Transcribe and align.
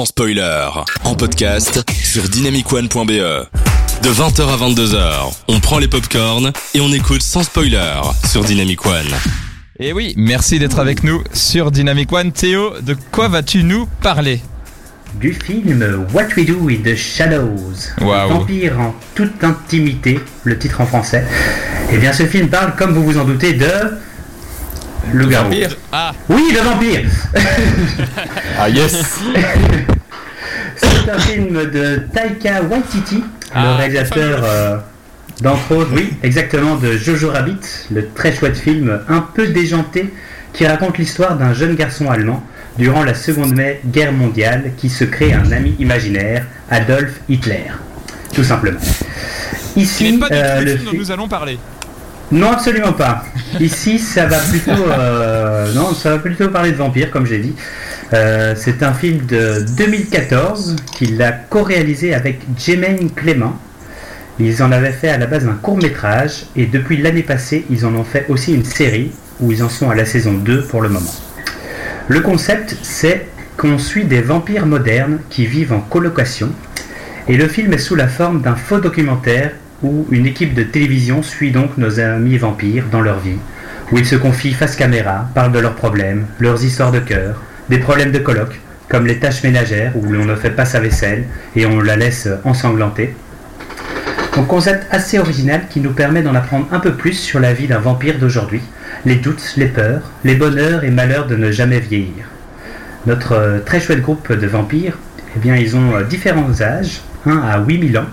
sans 0.00 0.06
spoiler. 0.06 0.66
En 1.04 1.14
podcast 1.14 1.84
sur 2.02 2.22
dynamicone.be. 2.22 3.10
De 4.02 4.08
20h 4.08 4.48
à 4.48 4.56
22h, 4.56 5.34
on 5.46 5.60
prend 5.60 5.78
les 5.78 5.88
popcorns 5.88 6.52
et 6.72 6.80
on 6.80 6.90
écoute 6.90 7.20
sans 7.20 7.42
spoiler 7.42 8.00
sur 8.26 8.42
Dynamic 8.42 8.86
One. 8.86 9.12
Et 9.78 9.92
oui, 9.92 10.14
merci 10.16 10.58
d'être 10.58 10.78
avec 10.78 11.04
nous 11.04 11.22
sur 11.34 11.70
Dynamic 11.70 12.10
One. 12.10 12.32
Théo, 12.32 12.80
de 12.80 12.96
quoi 13.12 13.28
vas-tu 13.28 13.62
nous 13.62 13.86
parler? 14.00 14.40
Du 15.16 15.34
film 15.34 16.06
What 16.14 16.28
We 16.34 16.46
Do 16.46 16.70
in 16.70 16.82
the 16.82 16.96
Shadows, 16.96 17.90
wow. 18.00 18.28
Vampire 18.28 18.80
en 18.80 18.94
toute 19.14 19.44
intimité, 19.44 20.18
le 20.44 20.56
titre 20.56 20.80
en 20.80 20.86
français. 20.86 21.26
Et 21.90 21.96
eh 21.96 21.98
bien 21.98 22.14
ce 22.14 22.22
film 22.22 22.48
parle, 22.48 22.74
comme 22.74 22.94
vous 22.94 23.04
vous 23.04 23.18
en 23.18 23.24
doutez, 23.24 23.52
de 23.52 23.68
le 25.12 25.24
vampire. 25.26 25.76
Ah. 25.92 26.12
Oui, 26.28 26.52
le 26.54 26.60
vampire. 26.60 27.00
Ah 28.58 28.68
yes. 28.68 29.02
C'est 30.76 31.10
un 31.10 31.18
film 31.18 31.52
de 31.70 32.02
Taika 32.12 32.62
Waititi, 32.62 33.16
le 33.16 33.22
Ah, 33.54 33.76
réalisateur 33.76 34.40
euh, 34.44 34.76
d'entre 35.42 35.72
autres, 35.76 35.90
oui, 35.94 36.12
exactement, 36.22 36.76
de 36.76 36.96
Jojo 36.96 37.30
Rabbit, 37.30 37.60
le 37.92 38.08
très 38.14 38.34
chouette 38.34 38.56
film 38.56 39.00
un 39.08 39.20
peu 39.20 39.48
déjanté 39.48 40.12
qui 40.52 40.66
raconte 40.66 40.98
l'histoire 40.98 41.36
d'un 41.36 41.52
jeune 41.52 41.74
garçon 41.74 42.10
allemand 42.10 42.42
durant 42.78 43.04
la 43.04 43.14
Seconde 43.14 43.54
Guerre 43.86 44.12
mondiale 44.12 44.72
qui 44.76 44.88
se 44.88 45.04
crée 45.04 45.32
un 45.32 45.52
ami 45.52 45.74
imaginaire, 45.78 46.44
Adolf 46.70 47.20
Hitler, 47.28 47.66
tout 48.34 48.44
simplement. 48.44 48.80
Il 49.76 49.82
Ici, 49.82 50.12
n'est 50.12 50.18
pas 50.18 50.28
du 50.28 50.34
tout 50.34 50.40
euh, 50.40 50.58
le 50.60 50.64
le 50.64 50.76
film 50.76 50.90
dont 50.92 50.98
nous 50.98 51.10
allons 51.10 51.28
parler. 51.28 51.58
Non, 52.32 52.52
absolument 52.52 52.92
pas. 52.92 53.24
Ici, 53.58 53.98
ça 53.98 54.26
va 54.26 54.38
plutôt, 54.38 54.70
euh, 54.70 55.72
non, 55.74 55.92
ça 55.94 56.10
va 56.10 56.18
plutôt 56.18 56.48
parler 56.48 56.70
de 56.70 56.76
vampires, 56.76 57.10
comme 57.10 57.26
j'ai 57.26 57.38
dit. 57.38 57.54
Euh, 58.12 58.54
c'est 58.56 58.82
un 58.82 58.92
film 58.92 59.26
de 59.26 59.64
2014 59.76 60.76
qu'il 60.96 61.20
a 61.22 61.32
co-réalisé 61.32 62.14
avec 62.14 62.40
Jemaine 62.58 63.10
Clément. 63.10 63.58
Ils 64.38 64.62
en 64.62 64.72
avaient 64.72 64.92
fait 64.92 65.08
à 65.08 65.18
la 65.18 65.26
base 65.26 65.46
un 65.46 65.54
court 65.54 65.76
métrage 65.76 66.46
et 66.56 66.66
depuis 66.66 66.96
l'année 66.96 67.22
passée, 67.22 67.66
ils 67.68 67.84
en 67.84 67.94
ont 67.94 68.04
fait 68.04 68.26
aussi 68.28 68.54
une 68.54 68.64
série 68.64 69.10
où 69.40 69.52
ils 69.52 69.62
en 69.62 69.68
sont 69.68 69.90
à 69.90 69.94
la 69.94 70.04
saison 70.04 70.32
2 70.32 70.62
pour 70.64 70.82
le 70.82 70.88
moment. 70.88 71.14
Le 72.08 72.20
concept, 72.20 72.76
c'est 72.82 73.26
qu'on 73.56 73.78
suit 73.78 74.04
des 74.04 74.20
vampires 74.20 74.66
modernes 74.66 75.18
qui 75.28 75.46
vivent 75.46 75.72
en 75.72 75.80
colocation 75.80 76.50
et 77.28 77.36
le 77.36 77.48
film 77.48 77.72
est 77.72 77.78
sous 77.78 77.94
la 77.94 78.08
forme 78.08 78.40
d'un 78.40 78.56
faux 78.56 78.80
documentaire 78.80 79.52
où 79.82 80.06
une 80.10 80.26
équipe 80.26 80.54
de 80.54 80.62
télévision 80.62 81.22
suit 81.22 81.50
donc 81.50 81.78
nos 81.78 82.00
amis 82.00 82.38
vampires 82.38 82.86
dans 82.90 83.00
leur 83.00 83.18
vie, 83.18 83.38
où 83.92 83.98
ils 83.98 84.06
se 84.06 84.16
confient 84.16 84.52
face 84.52 84.76
caméra, 84.76 85.28
parlent 85.34 85.52
de 85.52 85.58
leurs 85.58 85.74
problèmes, 85.74 86.26
leurs 86.38 86.64
histoires 86.64 86.92
de 86.92 87.00
cœur, 87.00 87.42
des 87.68 87.78
problèmes 87.78 88.12
de 88.12 88.18
coloc, 88.18 88.60
comme 88.88 89.06
les 89.06 89.18
tâches 89.18 89.42
ménagères 89.42 89.92
où 89.96 90.12
l'on 90.12 90.24
ne 90.24 90.34
fait 90.34 90.50
pas 90.50 90.64
sa 90.64 90.80
vaisselle 90.80 91.24
et 91.54 91.64
on 91.64 91.80
la 91.80 91.96
laisse 91.96 92.28
ensanglanter. 92.44 93.14
Donc 94.36 94.46
concept 94.48 94.86
assez 94.92 95.18
original 95.18 95.62
qui 95.68 95.80
nous 95.80 95.92
permet 95.92 96.22
d'en 96.22 96.34
apprendre 96.34 96.66
un 96.72 96.80
peu 96.80 96.92
plus 96.92 97.14
sur 97.14 97.40
la 97.40 97.52
vie 97.52 97.66
d'un 97.66 97.78
vampire 97.78 98.18
d'aujourd'hui, 98.18 98.62
les 99.04 99.16
doutes, 99.16 99.54
les 99.56 99.66
peurs, 99.66 100.02
les 100.24 100.34
bonheurs 100.34 100.84
et 100.84 100.90
malheurs 100.90 101.26
de 101.26 101.36
ne 101.36 101.50
jamais 101.50 101.80
vieillir. 101.80 102.26
Notre 103.06 103.32
euh, 103.32 103.58
très 103.60 103.80
chouette 103.80 104.02
groupe 104.02 104.32
de 104.32 104.46
vampires, 104.46 104.98
eh 105.36 105.38
bien 105.38 105.56
ils 105.56 105.74
ont 105.76 105.94
euh, 105.96 106.04
différents 106.04 106.60
âges, 106.60 107.00
un 107.26 107.38
à 107.38 107.58
8000 107.58 107.98
ans, 107.98 108.06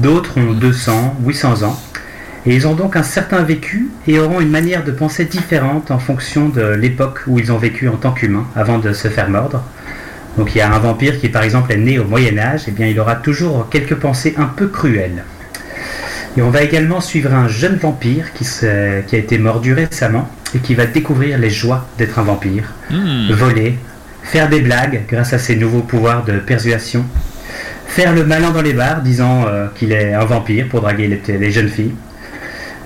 d'autres 0.00 0.38
ont 0.38 0.52
200, 0.52 1.16
800 1.24 1.62
ans, 1.62 1.80
et 2.46 2.54
ils 2.54 2.66
ont 2.66 2.74
donc 2.74 2.96
un 2.96 3.02
certain 3.02 3.42
vécu 3.42 3.90
et 4.06 4.18
auront 4.18 4.40
une 4.40 4.50
manière 4.50 4.82
de 4.82 4.92
penser 4.92 5.26
différente 5.26 5.90
en 5.90 5.98
fonction 5.98 6.48
de 6.48 6.62
l'époque 6.62 7.20
où 7.26 7.38
ils 7.38 7.52
ont 7.52 7.58
vécu 7.58 7.88
en 7.88 7.96
tant 7.96 8.12
qu'humains 8.12 8.46
avant 8.56 8.78
de 8.78 8.92
se 8.92 9.08
faire 9.08 9.28
mordre. 9.28 9.62
Donc 10.38 10.54
il 10.54 10.58
y 10.58 10.60
a 10.62 10.72
un 10.72 10.78
vampire 10.78 11.18
qui 11.20 11.28
par 11.28 11.42
exemple 11.42 11.72
est 11.72 11.76
né 11.76 11.98
au 11.98 12.04
Moyen 12.04 12.38
Âge, 12.38 12.66
et 12.66 12.70
bien 12.70 12.86
il 12.86 12.98
aura 12.98 13.16
toujours 13.16 13.68
quelques 13.68 13.96
pensées 13.96 14.34
un 14.38 14.46
peu 14.46 14.68
cruelles. 14.68 15.24
Et 16.36 16.42
on 16.42 16.50
va 16.50 16.62
également 16.62 17.00
suivre 17.00 17.34
un 17.34 17.48
jeune 17.48 17.76
vampire 17.76 18.32
qui 18.32 18.46
a 18.64 19.18
été 19.18 19.36
mordu 19.38 19.74
récemment 19.74 20.30
et 20.54 20.58
qui 20.58 20.74
va 20.74 20.86
découvrir 20.86 21.38
les 21.38 21.50
joies 21.50 21.86
d'être 21.98 22.18
un 22.18 22.22
vampire, 22.22 22.72
Hmm. 22.90 23.32
voler, 23.32 23.78
faire 24.22 24.48
des 24.48 24.60
blagues 24.60 25.02
grâce 25.08 25.32
à 25.32 25.38
ses 25.38 25.56
nouveaux 25.56 25.82
pouvoirs 25.82 26.24
de 26.24 26.38
persuasion, 26.38 27.04
faire 27.90 28.14
le 28.14 28.24
malin 28.24 28.50
dans 28.50 28.62
les 28.62 28.72
bars 28.72 29.02
disant 29.02 29.46
euh, 29.48 29.66
qu'il 29.74 29.92
est 29.92 30.14
un 30.14 30.24
vampire 30.24 30.68
pour 30.68 30.80
draguer 30.80 31.08
les, 31.08 31.38
les 31.38 31.50
jeunes 31.50 31.68
filles. 31.68 31.94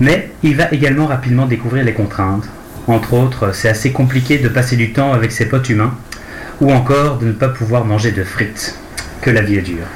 Mais 0.01 0.31
il 0.43 0.57
va 0.57 0.73
également 0.73 1.07
rapidement 1.07 1.47
découvrir 1.47 1.85
les 1.85 1.93
contraintes. 1.93 2.49
Entre 2.87 3.13
autres, 3.13 3.55
c'est 3.55 3.69
assez 3.69 3.93
compliqué 3.93 4.39
de 4.39 4.49
passer 4.49 4.77
du 4.77 4.93
temps 4.93 5.13
avec 5.13 5.31
ses 5.31 5.47
potes 5.47 5.69
humains, 5.69 5.95
ou 6.61 6.73
encore 6.73 7.19
de 7.19 7.27
ne 7.27 7.33
pas 7.33 7.49
pouvoir 7.49 7.85
manger 7.85 8.13
de 8.13 8.25
frites. 8.25 8.79
Que 9.21 9.31
la 9.31 9.43
vie 9.43 9.57
est 9.57 9.63
dure. 9.63 9.87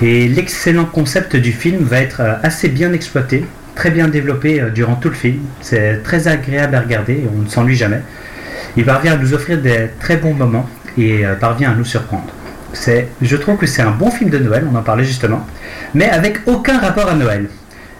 Et 0.00 0.26
l'excellent 0.26 0.86
concept 0.86 1.36
du 1.36 1.52
film 1.52 1.84
va 1.84 2.00
être 2.00 2.20
euh, 2.20 2.34
assez 2.42 2.68
bien 2.68 2.94
exploité, 2.94 3.44
très 3.74 3.90
bien 3.90 4.08
développé 4.08 4.60
euh, 4.60 4.70
durant 4.70 4.96
tout 4.96 5.10
le 5.10 5.14
film. 5.14 5.40
C'est 5.60 6.02
très 6.02 6.28
agréable 6.28 6.74
à 6.74 6.80
regarder 6.80 7.26
on 7.36 7.42
ne 7.42 7.48
s'ennuie 7.48 7.76
jamais. 7.76 8.00
Il 8.78 8.84
parvient 8.86 9.12
à 9.12 9.16
nous 9.16 9.34
offrir 9.34 9.60
des 9.60 9.90
très 10.00 10.16
bons 10.16 10.34
moments 10.34 10.68
et 10.96 11.22
parvient 11.40 11.70
à 11.70 11.74
nous 11.74 11.84
surprendre. 11.84 12.32
C'est, 12.72 13.08
je 13.22 13.36
trouve 13.36 13.56
que 13.56 13.66
c'est 13.66 13.82
un 13.82 13.90
bon 13.90 14.10
film 14.10 14.30
de 14.30 14.38
Noël, 14.38 14.66
on 14.70 14.76
en 14.76 14.82
parlait 14.82 15.04
justement, 15.04 15.46
mais 15.94 16.08
avec 16.08 16.40
aucun 16.46 16.78
rapport 16.78 17.08
à 17.08 17.14
Noël. 17.14 17.48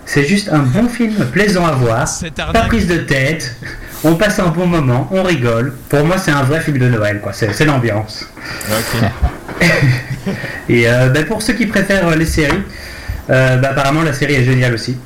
C'est 0.05 0.25
juste 0.25 0.49
un 0.51 0.61
bon 0.61 0.89
film 0.89 1.15
plaisant 1.33 1.67
à 1.67 1.73
voir, 1.73 2.09
pas 2.35 2.63
prise 2.63 2.87
de 2.87 2.97
tête, 2.97 3.55
on 4.05 4.15
passe 4.15 4.39
un 4.39 4.49
bon 4.49 4.67
moment, 4.67 5.09
on 5.11 5.23
rigole. 5.23 5.75
Pour 5.89 6.05
moi, 6.05 6.19
c'est 6.19 6.31
un 6.31 6.43
vrai 6.43 6.61
film 6.61 6.79
de 6.79 6.89
Noël, 6.89 7.21
quoi. 7.21 7.33
C'est, 7.33 7.65
l'ambiance. 7.65 8.27
Et 10.69 10.89
euh, 10.89 11.09
ben, 11.09 11.25
pour 11.25 11.43
ceux 11.43 11.55
qui 11.55 11.67
préfèrent 11.67 12.17
les 12.17 12.27
séries, 12.27 12.63
euh, 13.31 13.57
ben, 13.57 13.69
apparemment 13.71 14.03
la 14.03 14.13
série 14.13 14.35
est 14.35 14.45
géniale 14.45 14.75
aussi. 14.75 14.97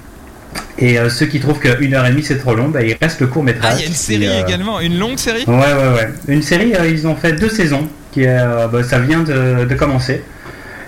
Et 0.78 0.98
euh, 0.98 1.08
ceux 1.08 1.26
qui 1.26 1.40
trouvent 1.40 1.58
que 1.58 1.68
1h30 1.68 2.22
c'est 2.22 2.38
trop 2.38 2.54
long, 2.54 2.68
ben, 2.68 2.86
il 2.86 2.96
reste 3.00 3.20
le 3.20 3.28
court 3.28 3.42
métrage. 3.42 3.72
Ah, 3.74 3.78
il 3.78 3.82
y 3.82 3.84
a 3.84 3.88
une 3.88 3.94
série 3.94 4.28
également, 4.46 4.80
une 4.80 4.98
longue 4.98 5.18
série? 5.18 5.44
Ouais, 5.46 5.54
ouais, 5.54 5.94
ouais. 5.94 6.08
Une 6.28 6.42
série, 6.42 6.74
ils 6.88 7.06
ont 7.06 7.16
fait 7.16 7.32
deux 7.32 7.48
saisons, 7.48 7.88
qui 8.12 8.22
est, 8.22 8.28
euh, 8.28 8.68
ben, 8.68 8.82
ça 8.82 8.98
vient 8.98 9.22
de, 9.22 9.74
commencer. 9.74 10.22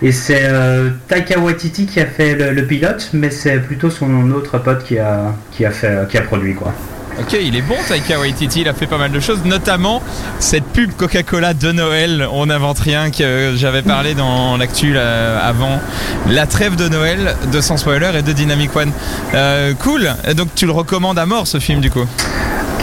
Et 0.02 0.12
c'est 0.12 0.42
euh, 0.44 0.90
Taika 1.08 1.38
Waititi 1.38 1.86
qui 1.86 2.00
a 2.00 2.06
fait 2.06 2.34
le, 2.34 2.66
pilote, 2.66 3.10
mais 3.12 3.30
c'est 3.30 3.58
plutôt 3.58 3.90
son 3.90 4.30
autre 4.32 4.58
pote 4.58 4.84
qui 4.84 4.98
a, 4.98 5.34
qui 5.50 5.64
a, 5.64 5.70
fait, 5.70 6.08
qui 6.08 6.18
a 6.18 6.22
produit 6.22 6.54
quoi. 6.54 6.72
Ok, 7.20 7.36
il 7.40 7.54
est 7.54 7.62
bon 7.62 7.76
Taika 7.86 8.18
Waititi, 8.18 8.62
il 8.62 8.68
a 8.68 8.74
fait 8.74 8.88
pas 8.88 8.98
mal 8.98 9.12
de 9.12 9.20
choses, 9.20 9.44
notamment 9.44 10.02
cette 10.40 10.64
pub 10.64 10.90
Coca-Cola 10.96 11.54
de 11.54 11.70
Noël, 11.70 12.26
on 12.32 12.46
n'invente 12.46 12.80
rien, 12.80 13.12
que 13.12 13.52
j'avais 13.54 13.82
parlé 13.82 14.14
dans 14.14 14.56
l'actu 14.56 14.98
avant, 14.98 15.80
la 16.28 16.46
trêve 16.46 16.74
de 16.74 16.88
Noël 16.88 17.36
de 17.52 17.60
Sans 17.60 17.76
Spoiler 17.76 18.10
et 18.18 18.22
de 18.22 18.32
Dynamic 18.32 18.74
One. 18.74 18.90
Euh, 19.32 19.74
cool, 19.74 20.10
donc 20.36 20.48
tu 20.56 20.66
le 20.66 20.72
recommandes 20.72 21.18
à 21.18 21.24
mort 21.24 21.46
ce 21.46 21.60
film 21.60 21.80
du 21.80 21.88
coup? 21.88 22.04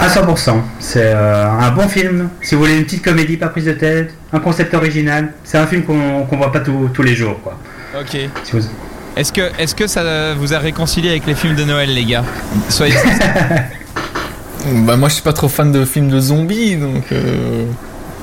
À 0.01 0.07
100%. 0.07 0.55
C'est 0.79 1.03
euh, 1.13 1.47
un 1.47 1.71
bon 1.71 1.87
film. 1.87 2.29
Si 2.41 2.55
vous 2.55 2.61
voulez 2.61 2.77
une 2.77 2.85
petite 2.85 3.03
comédie, 3.03 3.37
pas 3.37 3.49
prise 3.49 3.65
de 3.65 3.73
tête, 3.73 4.13
un 4.33 4.39
concept 4.39 4.73
original, 4.73 5.31
c'est 5.43 5.57
un 5.59 5.67
film 5.67 5.83
qu'on 5.83 6.23
qu'on 6.25 6.37
voit 6.37 6.51
pas 6.51 6.59
tous- 6.61 6.89
tous 6.93 7.03
les 7.03 7.13
jours 7.15 7.39
quoi. 7.43 7.57
Ok. 7.99 8.17
Si 8.43 8.51
vous- 8.53 8.67
Est-ce 9.15 9.31
que, 9.31 9.41
est 9.59 9.75
que 9.75 9.85
ça 9.87 10.33
vous 10.33 10.53
a 10.53 10.59
réconcilié 10.59 11.09
avec 11.11 11.25
les 11.27 11.35
films 11.35 11.55
de 11.55 11.63
Noël 11.65 11.93
les 11.93 12.05
gars? 12.05 12.23
Soyez 12.69 12.95
Bah 14.85 14.95
moi 14.95 15.09
je 15.09 15.15
suis 15.15 15.23
pas 15.23 15.33
trop 15.33 15.49
fan 15.49 15.71
de 15.71 15.85
films 15.85 16.09
de 16.09 16.19
zombies 16.19 16.75
donc 16.77 17.05
euh, 17.11 17.65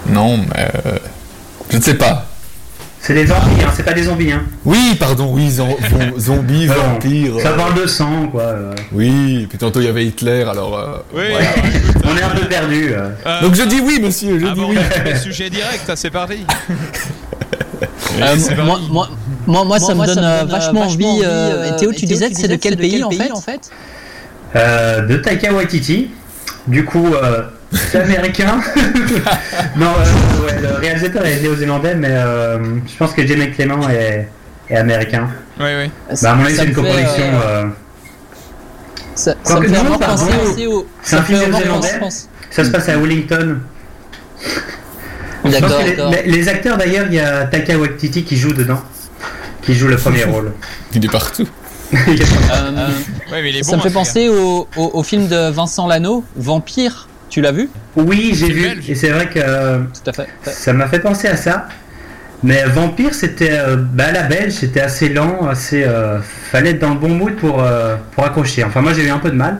non 0.09 0.37
mais 0.39 0.69
euh, 0.87 0.99
je 1.71 1.77
ne 1.79 1.83
sais 1.83 1.95
pas. 1.95 2.27
C'est 3.01 3.15
des 3.15 3.25
vampires, 3.25 3.69
hein, 3.69 3.73
c'est 3.75 3.85
pas 3.85 3.93
des 3.95 4.03
zombies. 4.03 4.33
Hein. 4.33 4.43
Oui 4.65 4.97
pardon 4.99 5.31
oui 5.33 5.49
zom- 5.51 5.77
zombies 6.19 6.67
vampires. 6.67 7.41
Ça 7.41 7.51
euh, 7.51 7.57
parle 7.57 7.75
de 7.81 7.87
sang 7.87 8.27
quoi. 8.31 8.43
euh. 8.43 8.75
Oui 8.93 9.47
puis 9.49 9.57
tantôt 9.57 9.81
il 9.81 9.87
y 9.87 9.89
avait 9.89 10.05
Hitler 10.05 10.43
alors. 10.43 10.77
euh, 10.79 10.97
Oui, 11.15 11.23
voilà. 11.31 11.47
On 12.05 12.17
est 12.17 12.23
un 12.23 12.29
peu 12.31 12.47
perdu. 12.49 12.93
euh. 12.93 13.11
Euh, 13.27 13.41
Donc 13.43 13.55
je 13.55 13.63
dis 13.63 13.81
oui 13.81 14.01
monsieur 14.03 14.39
je 14.39 14.47
ah 14.47 14.51
dis 14.55 14.61
bon, 14.61 14.71
oui. 14.71 14.77
le 15.07 15.17
sujet 15.17 15.49
direct, 15.49 15.85
ah, 15.89 15.97
c'est 15.97 16.11
parti. 16.11 16.45
Euh, 18.21 18.35
C'est 18.39 18.57
moi, 18.57 18.81
moi, 18.91 19.09
moi, 19.47 19.65
moi, 19.65 19.79
ça 19.79 19.95
me 19.95 20.05
donne 20.05 20.49
vachement 20.49 20.83
envie. 20.83 21.21
et 21.23 21.77
Théo, 21.79 21.93
tu 21.93 22.07
disais, 22.07 22.31
c'est 22.33 22.49
de 22.49 22.57
quel 22.57 22.77
pays 22.77 23.03
en 23.05 23.11
fait? 23.41 23.71
Euh, 24.57 25.03
de 25.07 25.17
Taika 25.19 25.53
Waititi. 25.53 26.11
Du 26.67 26.85
coup, 26.85 27.07
euh, 27.15 27.43
c'est 27.73 28.01
américain. 28.01 28.61
non, 29.77 29.87
euh, 29.87 30.47
ouais, 30.47 30.61
le 30.61 30.75
réalisateur 30.81 31.25
est 31.27 31.41
néo-zélandais, 31.41 31.95
mais 31.95 32.09
euh, 32.11 32.59
je 32.87 32.97
pense 32.97 33.13
que 33.13 33.27
Jamie 33.27 33.51
Clément 33.51 33.89
est, 33.89 34.29
est 34.71 34.77
américain. 34.77 35.29
Oui, 35.61 35.67
oui. 35.85 35.91
Bah, 36.23 36.33
à 36.33 36.35
mon 36.35 36.45
avis, 36.45 36.57
c'est 36.57 36.65
une 36.65 36.75
coproduction. 36.75 37.25
euh, 37.25 37.65
euh, 37.65 37.67
Ça, 39.15 39.35
ça 39.43 39.61
me 39.61 39.67
fait 39.69 39.75
non, 39.75 39.81
vraiment 39.83 39.99
pardon. 39.99 40.27
penser 40.27 40.67
au. 40.67 40.87
C'est 41.03 41.17
un 41.17 41.23
film 41.23 41.39
néo-zélandais 41.41 42.01
Ça 42.51 42.65
se 42.65 42.71
passe 42.71 42.89
à 42.89 42.97
Wellington. 42.97 43.59
Je 44.41 45.51
pense 45.51 45.53
D'accord, 45.61 45.83
les, 45.85 45.91
d'accord. 45.97 46.11
les- 46.13 46.23
les 46.31 46.49
acteurs 46.49 46.77
d'ailleurs, 46.77 47.07
il 47.09 47.15
y 47.15 47.21
a 47.21 47.45
Taika 47.47 47.79
Waititi 47.79 48.25
qui 48.25 48.37
joue 48.37 48.53
dedans, 48.53 48.81
qui 49.63 49.75
joue 49.75 49.89
le 49.89 49.97
premier 49.97 50.25
rôle. 50.25 50.53
Il 50.95 51.05
est 51.05 51.11
partout. 51.11 51.47
Il 51.93 52.21
est- 52.21 52.27
Euh, 52.53 52.89
Ouais, 53.33 53.43
mais 53.43 53.51
il 53.51 53.57
est 53.59 53.63
ça 53.63 53.73
bon, 53.73 53.77
me 53.79 53.83
fait 53.83 53.89
hein, 53.89 53.93
penser 53.93 54.29
au, 54.29 54.67
au, 54.77 54.91
au 54.95 55.03
film 55.03 55.27
de 55.29 55.51
Vincent 55.51 55.87
Lano, 55.87 56.25
Vampire. 56.37 57.08
Tu 57.29 57.41
l'as 57.41 57.53
vu 57.53 57.69
oui, 57.97 58.33
j'ai 58.35 58.49
vu, 58.51 58.63
belge. 58.63 58.89
et 58.91 58.95
c'est 58.95 59.11
vrai 59.11 59.29
que 59.29 59.39
euh, 59.39 59.79
Tout 60.05 60.11
à 60.11 60.13
fait. 60.13 60.27
ça 60.45 60.73
m'a 60.73 60.87
fait 60.87 61.01
penser 61.01 61.29
à 61.29 61.37
ça. 61.37 61.67
Mais 62.45 62.63
Vampire, 62.67 63.13
c'était 63.15 63.51
euh, 63.53 63.77
bah, 63.77 64.13
la 64.13 64.23
belge, 64.23 64.53
c'était 64.53 64.81
assez 64.81 65.09
lent, 65.09 65.49
assez. 65.49 65.83
euh, 65.85 66.21
fallait 66.21 66.71
être 66.71 66.79
dans 66.79 66.91
le 66.95 66.99
bon 67.01 67.09
mood 67.09 67.35
pour, 67.37 67.63
euh, 67.63 67.97
pour 68.13 68.25
accrocher. 68.25 68.63
Enfin, 68.65 68.81
moi 68.81 68.93
j'ai 68.95 69.05
eu 69.07 69.11
un 69.11 69.19
peu 69.19 69.31
de 69.31 69.37
mal. 69.37 69.59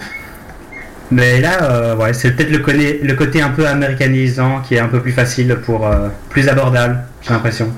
Mais 1.11 1.41
là, 1.41 1.63
euh, 1.63 1.97
ouais, 1.97 2.13
c'est 2.13 2.33
peut-être 2.33 2.51
le, 2.51 2.59
côté- 2.59 3.01
le 3.03 3.15
côté 3.15 3.41
un 3.43 3.49
peu 3.51 3.67
américanisant 3.67 4.61
qui 4.61 4.75
est 4.75 4.79
un 4.79 4.89
peu 4.89 5.01
plus 5.01 5.13
facile 5.13 5.57
pour. 5.65 5.87
euh, 5.87 6.09
plus 6.31 6.49
abordable, 6.49 6.99
j'ai 7.23 7.31
l'impression. 7.33 7.69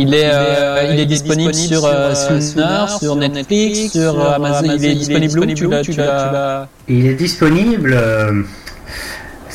Il 0.00 0.14
est, 0.14 0.30
euh, 0.32 0.88
il 0.92 1.00
est 1.00 1.06
disponible 1.06 1.52
sur 1.54 1.84
euh, 1.84 2.14
Sooner, 2.14 2.86
sur 3.00 3.16
Netflix, 3.16 3.90
sur 3.92 4.32
Amazon. 4.32 4.72
Il 4.76 4.84
est 4.86 4.94
disponible 4.94 5.66
où 5.66 5.82
tu 5.82 5.92
l'as- 5.92 6.68
Il 6.88 7.06
est 7.06 7.14
disponible. 7.14 7.92
euh, 7.96 8.42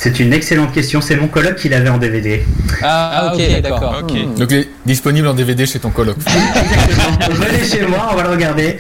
c'est 0.04 0.20
une 0.20 0.34
excellente 0.34 0.74
question. 0.74 1.00
C'est 1.00 1.16
mon 1.16 1.28
coloc 1.28 1.56
qui 1.56 1.70
l'avait 1.70 1.88
en 1.88 1.98
DVD. 1.98 2.44
Ah, 2.82 3.32
ok, 3.34 3.62
d'accord. 3.62 4.04
Ok. 4.04 4.12
Hmm. 4.12 4.36
Donc 4.38 4.52
il 4.52 4.58
est 4.58 4.70
disponible 4.86 5.28
en 5.28 5.34
DVD 5.34 5.66
chez 5.66 5.80
ton 5.80 5.92
coloc. 5.92 6.18
Exactement. 6.90 7.46
Venez 7.46 7.64
chez 7.64 7.86
moi, 7.88 8.10
on 8.12 8.16
va 8.18 8.24
le 8.24 8.30
regarder. 8.32 8.80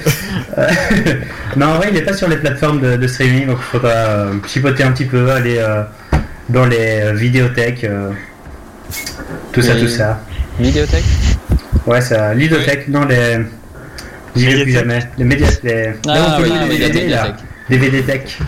Euh, 0.57 0.67
non, 1.55 1.67
en 1.67 1.75
vrai, 1.75 1.87
il 1.91 1.93
n'est 1.93 2.01
pas 2.01 2.11
sur 2.11 2.27
les 2.27 2.35
plateformes 2.35 2.81
de, 2.81 2.97
de 2.97 3.07
streaming, 3.07 3.47
donc 3.47 3.57
il 3.57 3.71
faudra 3.71 3.89
euh, 3.89 4.33
chipoter 4.45 4.83
un 4.83 4.91
petit 4.91 5.05
peu, 5.05 5.31
aller 5.31 5.59
euh, 5.59 5.83
dans 6.49 6.65
les 6.65 6.99
euh, 7.01 7.13
vidéothèques, 7.13 7.85
euh, 7.85 8.11
tout 9.53 9.61
ça, 9.61 9.75
tout 9.75 9.87
ça. 9.87 10.19
Vidéothèque? 10.59 11.05
Ouais, 11.87 12.01
ça, 12.01 12.33
ludothèque, 12.33 12.89
non, 12.89 13.05
les. 13.05 13.37
J'y 14.35 14.47
vais 14.47 14.63
plus 14.63 14.73
jamais. 14.73 14.99
Les 15.17 15.23
médias. 15.23 15.47
Les... 15.63 15.83
là 15.85 15.91
où 15.91 16.09
Ah 16.09 16.35
on 16.37 16.41
peut 16.41 16.49
oui, 16.49 16.59
louer 16.65 16.77
les 16.79 16.89
les 17.69 17.77
DVD, 17.77 18.01
Tech. 18.01 18.39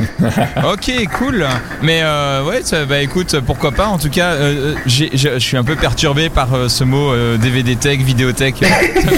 Ok, 0.64 0.90
cool. 1.18 1.46
Mais 1.82 2.00
euh, 2.02 2.44
ouais, 2.44 2.60
ça- 2.64 2.84
bah 2.84 3.00
écoute, 3.00 3.36
pourquoi 3.46 3.72
pas. 3.72 3.86
En 3.86 3.98
tout 3.98 4.10
cas, 4.10 4.32
euh, 4.32 4.74
j'ai- 4.86 5.10
je 5.14 5.38
suis 5.38 5.56
un 5.56 5.64
peu 5.64 5.76
perturbé 5.76 6.28
par 6.28 6.54
euh, 6.54 6.68
ce 6.68 6.84
mot 6.84 7.12
euh, 7.12 7.36
DVD 7.36 7.76
tech, 7.76 7.98
vidéothèque. 8.00 8.56
ça 9.02 9.10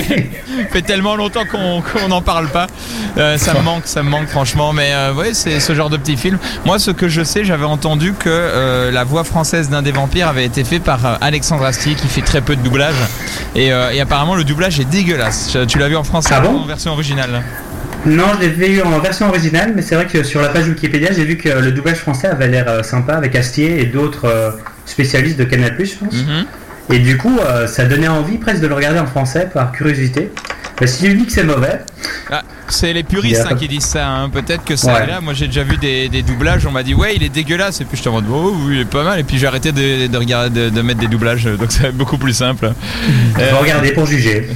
fait 0.70 0.82
tellement 0.82 1.16
longtemps 1.16 1.44
qu'on 1.50 2.08
n'en 2.08 2.22
parle 2.22 2.48
pas. 2.48 2.66
Euh, 3.18 3.36
ça 3.38 3.54
me 3.54 3.60
manque, 3.62 3.86
ça 3.86 4.02
me 4.02 4.08
manque 4.10 4.28
franchement. 4.28 4.72
Mais 4.72 4.90
euh, 4.92 5.12
ouais, 5.14 5.34
c'est 5.34 5.60
ce 5.60 5.74
genre 5.74 5.90
de 5.90 5.96
petit 5.96 6.16
film. 6.16 6.38
Moi, 6.64 6.78
ce 6.78 6.90
que 6.90 7.08
je 7.08 7.22
sais, 7.22 7.44
j'avais 7.44 7.64
entendu 7.64 8.12
que 8.12 8.28
euh, 8.28 8.90
la 8.90 9.04
voix 9.04 9.24
française 9.24 9.68
d'un 9.70 9.82
des 9.82 9.92
vampires 9.92 10.28
avait 10.28 10.44
été 10.44 10.64
faite 10.64 10.82
par 10.84 11.04
euh, 11.06 11.14
Alexandre 11.20 11.64
Astier, 11.64 11.94
qui 11.94 12.08
fait 12.08 12.22
très 12.22 12.40
peu 12.40 12.56
de 12.56 12.62
doublage. 12.62 12.94
Et, 13.54 13.72
euh, 13.72 13.90
et 13.92 14.00
apparemment, 14.00 14.34
le 14.34 14.44
doublage 14.44 14.78
est 14.80 14.84
dégueulasse. 14.84 15.56
Tu 15.68 15.78
l'as 15.78 15.88
vu 15.88 15.96
en 15.96 16.04
français 16.04 16.34
Ah 16.36 16.40
bon? 16.40 16.60
en 16.60 16.66
version 16.66 16.92
originale 16.92 17.42
Non, 18.06 18.24
je 18.40 18.46
l'ai 18.46 18.48
vu 18.48 18.80
en 18.82 18.98
version 18.98 19.28
originale, 19.28 19.72
mais 19.76 19.82
c'est 19.82 19.94
vrai 19.94 20.06
que 20.06 20.22
sur 20.22 20.40
la 20.40 20.48
page 20.48 20.66
Wikipédia, 20.68 21.12
j'ai 21.12 21.24
vu 21.24 21.36
que 21.36 21.48
le 21.50 21.70
doublage 21.70 21.98
français 21.98 22.28
avait 22.28 22.48
l'air 22.48 22.64
euh, 22.68 22.82
sympa 22.82 23.14
avec 23.14 23.36
Astier 23.36 23.80
et 23.82 23.86
d'autres 23.86 24.24
euh, 24.24 24.50
spécialistes 24.86 25.38
de 25.38 25.44
Canal+, 25.44 25.74
je 25.78 25.94
pense. 25.96 26.14
Mhm. 26.14 26.46
Et 26.92 26.98
du 26.98 27.18
coup, 27.18 27.38
euh, 27.38 27.66
ça 27.66 27.84
donnait 27.84 28.08
envie 28.08 28.38
presque 28.38 28.60
de 28.62 28.66
le 28.66 28.74
regarder 28.74 28.98
en 28.98 29.06
français 29.06 29.48
par 29.52 29.70
curiosité. 29.72 30.32
Mais 30.80 30.86
si 30.86 31.14
dis 31.14 31.26
que 31.26 31.30
c'est 31.32 31.44
mauvais, 31.44 31.80
Ah, 32.30 32.42
c'est 32.68 32.94
les 32.94 33.02
puristes 33.02 33.46
hein, 33.48 33.54
qui 33.54 33.68
disent 33.68 33.84
ça. 33.84 34.08
hein. 34.08 34.30
Peut-être 34.30 34.64
que 34.64 34.76
ça 34.76 34.94
Ouais. 34.94 35.06
là. 35.06 35.20
Moi, 35.20 35.34
j'ai 35.34 35.46
déjà 35.46 35.62
vu 35.62 35.76
des, 35.76 36.08
des 36.08 36.22
doublages. 36.22 36.64
On 36.66 36.70
m'a 36.70 36.82
dit 36.82 36.94
ouais, 36.94 37.14
il 37.14 37.22
est 37.22 37.28
dégueulasse. 37.28 37.82
Et 37.82 37.84
puis 37.84 38.00
je 38.02 38.08
en 38.08 38.12
mode 38.12 38.24
oh, 38.32 38.56
oui, 38.64 38.76
il 38.76 38.80
est 38.80 38.84
pas 38.86 39.04
mal. 39.04 39.20
Et 39.20 39.24
puis 39.24 39.36
j'ai 39.36 39.46
arrêté 39.46 39.72
de, 39.72 40.06
de 40.06 40.16
regarder, 40.16 40.70
de, 40.70 40.70
de 40.70 40.80
mettre 40.82 41.00
des 41.00 41.06
doublages. 41.06 41.44
Donc 41.44 41.70
c'est 41.70 41.92
beaucoup 41.94 42.16
plus 42.16 42.32
simple. 42.32 42.72
Euh, 43.38 43.56
regarder 43.60 43.92
pour 43.92 44.06
juger. 44.06 44.48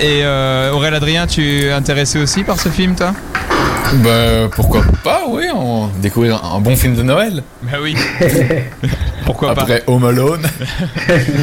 Et 0.00 0.22
euh, 0.24 0.72
Aurélien 0.72 0.96
Adrien, 0.96 1.26
tu 1.26 1.64
es 1.64 1.72
intéressé 1.72 2.18
aussi 2.18 2.44
par 2.44 2.60
ce 2.60 2.68
film, 2.68 2.94
toi? 2.94 3.12
Bah 3.96 4.48
pourquoi 4.50 4.82
pas, 5.02 5.22
oui, 5.28 5.44
on 5.54 5.88
découvrir 6.00 6.42
un 6.44 6.60
bon 6.60 6.76
film 6.76 6.96
de 6.96 7.02
Noël. 7.02 7.42
Bah 7.62 7.78
oui. 7.80 7.96
Pourquoi 9.24 9.54
pas? 9.54 9.62
Après 9.62 9.82
Home 9.86 10.04
Alone. 10.04 10.42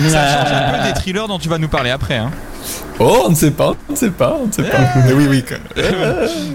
Ça 0.09 0.27
change 0.27 0.51
un 0.51 0.77
peu 0.77 0.83
des 0.87 0.93
thrillers 0.93 1.27
dont 1.27 1.39
tu 1.39 1.49
vas 1.49 1.57
nous 1.57 1.67
parler 1.67 1.89
après. 1.89 2.17
Hein. 2.17 2.31
Oh, 2.99 3.23
on 3.25 3.29
ne 3.31 3.35
sait 3.35 3.51
pas, 3.51 3.73
on 3.89 3.93
ne 3.93 3.97
sait 3.97 4.11
pas, 4.11 4.37
on 4.41 4.47
ne 4.47 4.51
sait 4.51 4.61
pas. 4.63 4.77
Mais 5.07 5.13
oui, 5.13 5.25
oui. 5.29 5.43
quoi. 5.43 5.57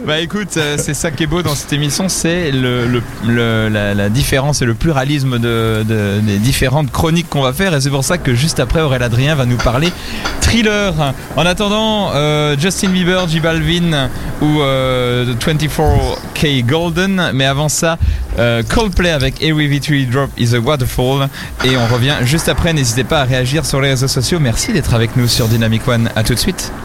Bah 0.06 0.20
écoute, 0.20 0.56
euh, 0.56 0.76
c'est 0.78 0.94
ça 0.94 1.10
qui 1.10 1.24
est 1.24 1.26
beau 1.26 1.42
dans 1.42 1.54
cette 1.56 1.72
émission, 1.72 2.08
c'est 2.08 2.52
le, 2.52 2.86
le- 2.86 3.02
le- 3.26 3.68
la, 3.68 3.94
la 3.94 4.08
différence 4.08 4.62
et 4.62 4.64
le 4.64 4.74
pluralisme 4.74 5.38
de, 5.38 5.82
de- 5.86 6.20
des 6.20 6.38
différentes 6.38 6.92
chroniques 6.92 7.28
qu'on 7.28 7.42
va 7.42 7.52
faire. 7.52 7.74
Et 7.74 7.80
c'est 7.80 7.90
pour 7.90 8.04
ça 8.04 8.16
que 8.18 8.34
juste 8.34 8.60
après, 8.60 8.80
Aurélien 8.80 9.06
Adrien 9.06 9.34
va 9.34 9.44
nous 9.46 9.56
parler 9.56 9.92
thriller. 10.40 10.92
En 11.36 11.44
attendant, 11.46 12.10
euh, 12.14 12.56
Justin 12.58 12.90
Bieber, 12.90 13.26
J 13.28 13.40
Balvin 13.40 14.08
ou 14.40 14.60
euh, 14.60 15.34
24K 15.40 16.64
Golden. 16.64 17.30
Mais 17.34 17.44
avant 17.46 17.68
ça, 17.68 17.98
euh, 18.38 18.62
Coldplay 18.68 19.10
avec 19.10 19.42
Every 19.42 19.66
Victory 19.66 20.06
Drop 20.06 20.30
is 20.38 20.54
a 20.54 20.60
Waterfall. 20.60 21.28
Et 21.64 21.76
on 21.76 21.92
revient 21.92 22.14
juste 22.22 22.48
après. 22.48 22.72
N'hésitez 22.72 23.04
pas 23.04 23.20
à 23.22 23.24
réagir 23.24 23.64
sur 23.66 23.80
les 23.80 23.90
réseaux 23.90 24.08
sociaux. 24.08 24.38
Merci 24.40 24.72
d'être 24.72 24.94
avec 24.94 25.16
nous 25.16 25.26
sur 25.26 25.48
Dynamic 25.48 25.86
One. 25.96 26.10
À 26.14 26.22
tout 26.22 26.34
de 26.34 26.38
suite. 26.38 26.76